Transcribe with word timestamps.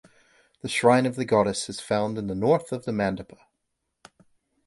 The 0.61 0.67
shrine 0.67 1.05
of 1.05 1.15
the 1.15 1.25
Goddess 1.25 1.69
is 1.69 1.79
found 1.79 2.17
in 2.17 2.25
the 2.25 2.33
north 2.33 2.71
of 2.71 2.85
the 2.85 2.91
mandapa. 2.91 3.37